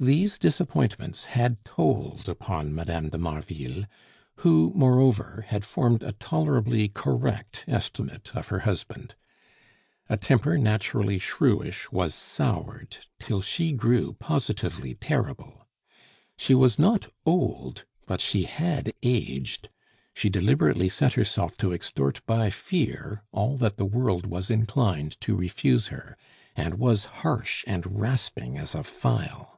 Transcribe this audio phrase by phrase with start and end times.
[0.00, 3.08] These disappointments had told upon Mme.
[3.08, 3.84] de Marville,
[4.36, 9.16] who, moreover, had formed a tolerably correct estimate of her husband.
[10.08, 15.66] A temper naturally shrewish was soured till she grew positively terrible.
[16.36, 19.68] She was not old, but she had aged;
[20.14, 25.34] she deliberately set herself to extort by fear all that the world was inclined to
[25.34, 26.16] refuse her,
[26.54, 29.56] and was harsh and rasping as a file.